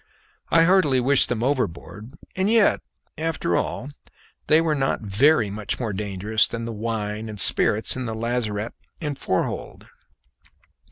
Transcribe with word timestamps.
I 0.49 0.63
heartily 0.63 0.99
wished 0.99 1.29
them 1.29 1.43
overboard; 1.43 2.15
and 2.35 2.49
yet, 2.49 2.81
after 3.19 3.55
all, 3.55 3.91
they 4.47 4.59
were 4.59 4.73
not 4.73 5.01
very 5.01 5.51
much 5.51 5.79
more 5.79 5.93
dangerous 5.93 6.47
than 6.47 6.65
the 6.65 6.73
wine 6.73 7.29
and 7.29 7.39
spirits 7.39 7.95
in 7.95 8.05
the 8.07 8.15
lazarette 8.15 8.73
and 8.99 9.15
fore 9.15 9.43
hold. 9.43 9.85